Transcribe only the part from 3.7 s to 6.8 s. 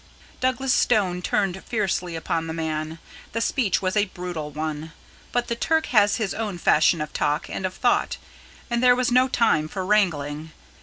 was a brutal one. But the Turk has his own